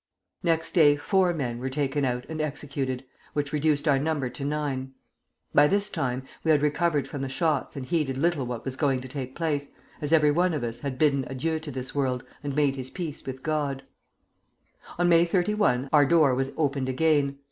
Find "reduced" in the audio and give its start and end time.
3.53-3.87